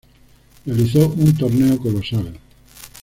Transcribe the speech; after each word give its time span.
Realizó 0.65 1.09
un 1.09 1.37
torneo 1.37 1.77
colosal. 1.77 2.39